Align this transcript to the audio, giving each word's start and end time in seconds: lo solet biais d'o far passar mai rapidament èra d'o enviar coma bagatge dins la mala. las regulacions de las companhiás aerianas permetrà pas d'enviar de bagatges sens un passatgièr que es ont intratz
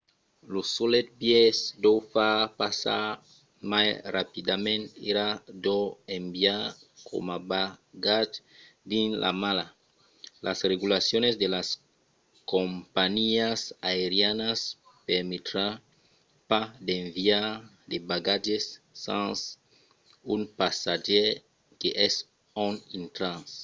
lo 0.53 0.61
solet 0.75 1.07
biais 1.21 1.59
d'o 1.83 1.93
far 2.11 2.39
passar 2.59 3.05
mai 3.71 3.87
rapidament 4.15 4.83
èra 5.11 5.27
d'o 5.63 5.79
enviar 6.19 6.63
coma 7.07 7.35
bagatge 7.51 8.39
dins 8.91 9.13
la 9.23 9.31
mala. 9.43 9.65
las 10.45 10.59
regulacions 10.71 11.33
de 11.41 11.47
las 11.55 11.69
companhiás 12.53 13.59
aerianas 13.91 14.59
permetrà 15.07 15.67
pas 16.49 16.67
d'enviar 16.85 17.49
de 17.89 17.97
bagatges 18.11 18.65
sens 19.03 19.37
un 20.33 20.41
passatgièr 20.59 21.29
que 21.79 21.89
es 22.07 22.15
ont 22.65 22.79
intratz 22.99 23.51